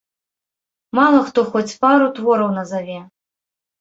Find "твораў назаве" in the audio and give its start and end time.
2.21-2.97